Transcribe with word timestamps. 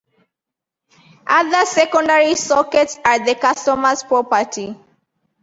Other 1.27 1.63
secondary 1.67 2.33
sockets 2.33 2.97
are 3.05 3.23
the 3.23 3.35
customer's 3.35 4.01
property. 4.01 4.75